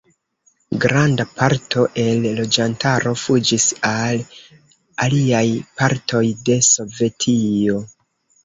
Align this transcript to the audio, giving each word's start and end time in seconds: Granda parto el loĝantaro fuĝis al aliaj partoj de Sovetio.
Granda 0.83 1.25
parto 1.41 1.83
el 2.03 2.25
loĝantaro 2.39 3.13
fuĝis 3.25 3.67
al 3.91 4.25
aliaj 5.07 5.45
partoj 5.83 6.27
de 6.49 6.61
Sovetio. 6.71 7.79